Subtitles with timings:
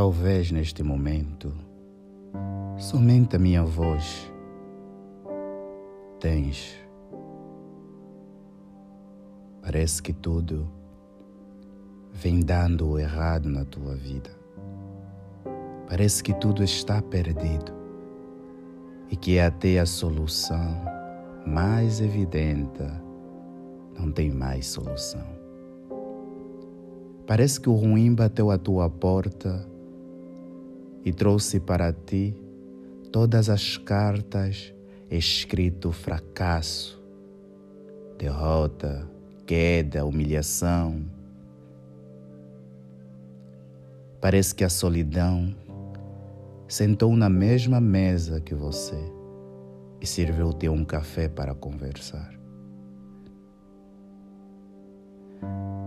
[0.00, 1.52] Talvez neste momento,
[2.76, 4.32] somente a minha voz
[6.20, 6.76] tens.
[9.60, 10.68] Parece que tudo
[12.12, 14.30] vem dando o errado na tua vida.
[15.88, 17.72] Parece que tudo está perdido
[19.10, 20.80] e que até a solução
[21.44, 22.84] mais evidente
[23.98, 25.26] não tem mais solução.
[27.26, 29.67] Parece que o ruim bateu à tua porta
[31.04, 32.34] e trouxe para ti
[33.10, 34.72] todas as cartas
[35.10, 37.02] escrito fracasso,
[38.18, 39.08] derrota,
[39.46, 41.04] queda, humilhação.
[44.20, 45.54] Parece que a solidão
[46.66, 48.98] sentou na mesma mesa que você
[50.00, 52.38] e serviu-te um café para conversar.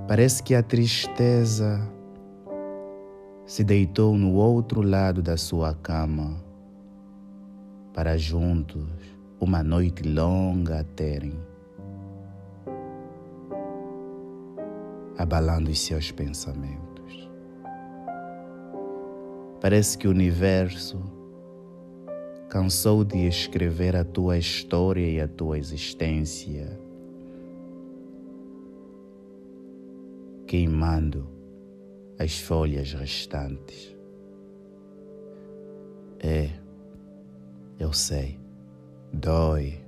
[0.08, 1.80] Parece que a tristeza
[3.52, 6.42] se deitou no outro lado da sua cama
[7.94, 8.88] para juntos
[9.42, 11.38] uma noite longa terem,
[15.18, 17.30] abalando os seus pensamentos.
[19.60, 21.04] Parece que o universo
[22.48, 26.80] cansou de escrever a tua história e a tua existência,
[30.48, 31.41] queimando
[32.22, 33.98] as folhas restantes.
[36.20, 36.52] É,
[37.80, 38.40] eu sei,
[39.12, 39.84] dói.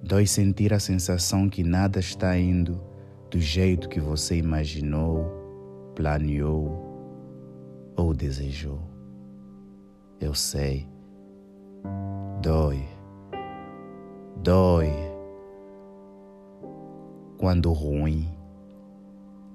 [0.00, 2.80] Dói sentir a sensação que nada está indo
[3.28, 5.24] do jeito que você imaginou,
[5.96, 6.80] planeou
[7.96, 8.80] ou desejou.
[10.20, 10.86] Eu sei,
[12.40, 12.84] dói,
[14.36, 14.92] dói
[17.36, 18.28] quando o ruim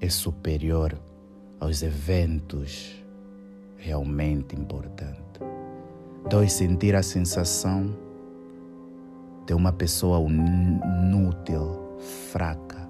[0.01, 0.99] é superior
[1.59, 3.03] aos eventos
[3.77, 5.41] realmente importantes.
[6.29, 7.95] Dói sentir a sensação
[9.45, 11.97] de uma pessoa inútil,
[12.31, 12.89] fraca,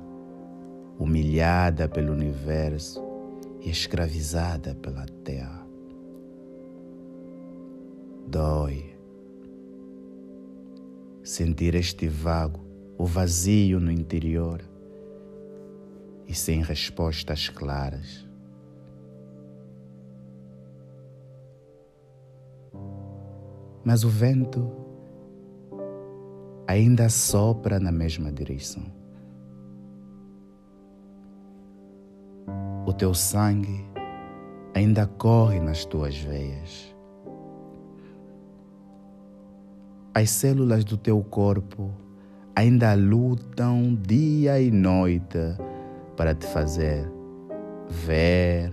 [0.97, 3.03] humilhada pelo universo
[3.62, 5.66] e escravizada pela terra.
[8.28, 8.97] Dói
[11.24, 12.66] sentir este vago,
[12.97, 14.64] o vazio no interior
[16.28, 18.27] e sem respostas claras.
[23.88, 24.70] Mas o vento
[26.68, 28.84] ainda sopra na mesma direção.
[32.86, 33.86] O teu sangue
[34.76, 36.94] ainda corre nas tuas veias.
[40.14, 41.90] As células do teu corpo
[42.58, 45.56] ainda lutam dia e noite
[46.18, 47.09] para te fazer
[47.88, 48.70] ver,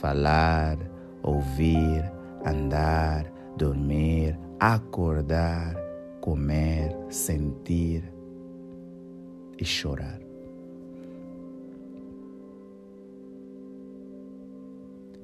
[0.00, 0.78] falar,
[1.20, 2.04] ouvir,
[2.46, 5.74] andar, dormir, acordar,
[6.20, 8.04] comer, sentir
[9.58, 10.20] e chorar.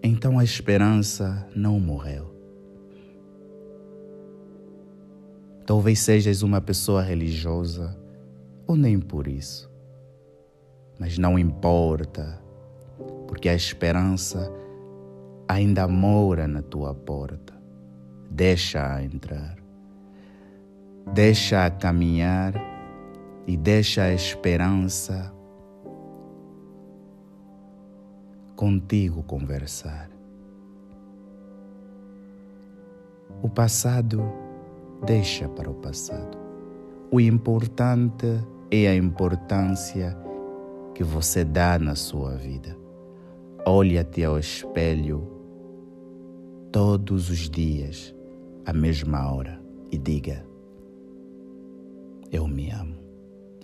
[0.02, 2.34] Então a esperança não morreu.
[5.64, 7.96] Talvez sejas uma pessoa religiosa
[8.66, 9.70] ou nem por isso.
[10.98, 12.42] Mas não importa,
[13.28, 14.52] porque a esperança
[15.46, 17.57] ainda mora na tua porta.
[18.30, 19.56] Deixa-a entrar.
[21.12, 22.54] Deixa-a caminhar
[23.46, 25.32] e deixa a esperança
[28.54, 30.10] contigo conversar.
[33.42, 34.22] O passado
[35.06, 36.36] deixa para o passado.
[37.10, 38.26] O importante
[38.70, 40.14] é a importância
[40.94, 42.76] que você dá na sua vida.
[43.64, 45.26] Olha-te ao espelho
[46.70, 48.17] todos os dias
[48.68, 49.58] à mesma hora
[49.90, 50.44] e diga:
[52.30, 52.96] Eu me amo,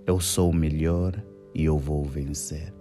[0.07, 1.23] eu sou o melhor
[1.55, 2.73] e eu vou vencer.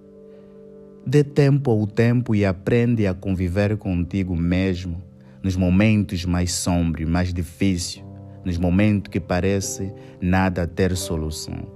[1.05, 5.03] Dê tempo ao tempo e aprende a conviver contigo mesmo
[5.43, 8.01] nos momentos mais sombrios, mais difíceis,
[8.45, 11.67] nos momentos que parece nada ter solução.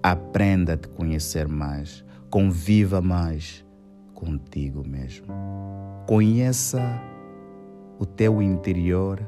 [0.00, 3.66] Aprenda a te conhecer mais, conviva mais
[4.14, 5.26] contigo mesmo.
[6.06, 6.80] Conheça
[7.98, 9.20] o teu interior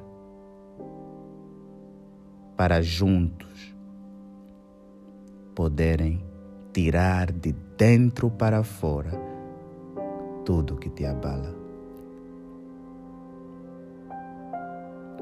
[2.56, 3.74] para juntos
[5.54, 6.22] poderem
[6.72, 9.12] tirar de dentro para fora
[10.44, 11.54] tudo que te abala.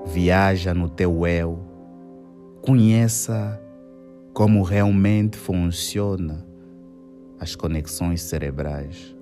[0.07, 1.59] Viaja no teu eu,
[2.61, 3.61] conheça
[4.33, 6.47] como realmente funciona
[7.39, 9.17] as conexões cerebrais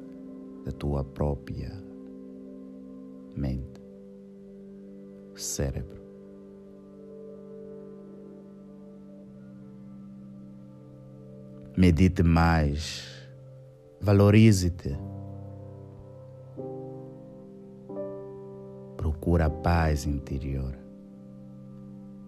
[0.64, 1.72] da tua própria
[3.36, 3.80] mente,
[5.34, 6.00] cérebro.
[11.80, 13.08] Medite mais,
[14.02, 14.98] valorize-te.
[18.98, 20.76] Procura a paz interior.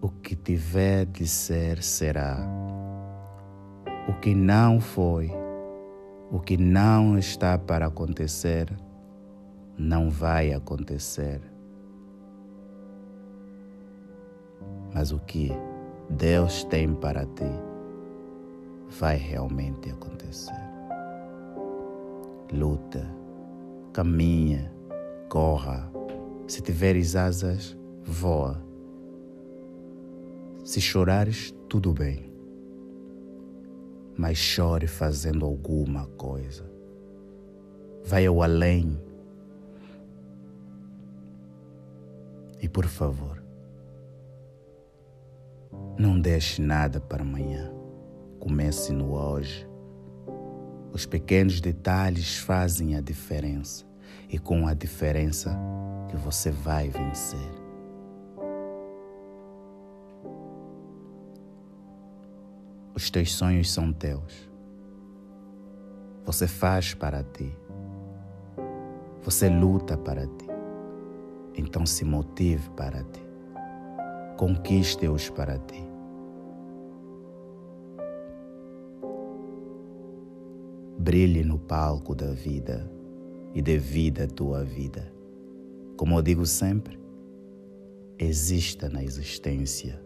[0.01, 2.35] O que tiver de ser, será.
[4.09, 5.29] O que não foi,
[6.31, 8.75] o que não está para acontecer,
[9.77, 11.39] não vai acontecer.
[14.91, 15.51] Mas o que
[16.09, 17.72] Deus tem para ti
[18.99, 20.53] vai realmente acontecer.
[22.51, 23.05] Luta,
[23.91, 24.71] caminha,
[25.29, 25.91] corra.
[26.47, 28.61] Se tiveres asas, voa.
[30.63, 32.31] Se chorares, tudo bem.
[34.15, 36.69] Mas chore fazendo alguma coisa.
[38.05, 39.01] Vai ao além.
[42.61, 43.43] E por favor,
[45.97, 47.82] não deixe nada para amanhã.
[48.43, 49.65] Comece no hoje.
[50.91, 53.85] Os pequenos detalhes fazem a diferença
[54.29, 55.57] e com a diferença
[56.09, 57.39] que você vai vencer.
[62.93, 64.51] Os teus sonhos são teus.
[66.25, 67.49] Você faz para ti.
[69.21, 70.49] Você luta para ti.
[71.55, 73.25] Então se motive para ti.
[74.35, 75.92] Conquiste-os para ti.
[81.03, 82.89] Brilhe no palco da vida
[83.53, 85.11] e dê vida à tua vida.
[85.97, 86.97] Como eu digo sempre,
[88.17, 90.01] exista na existência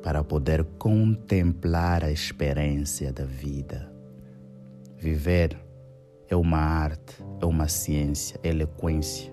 [0.00, 3.92] para poder contemplar a experiência da vida.
[4.96, 5.58] Viver
[6.28, 9.32] é uma arte, é uma ciência, é eloquência.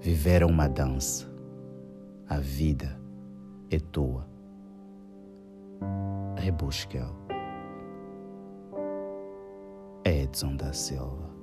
[0.00, 1.28] Viver é uma dança.
[2.28, 2.96] A vida
[3.70, 4.24] é tua.
[6.36, 7.29] Rebusque-o.
[10.10, 11.39] Edson da Silva.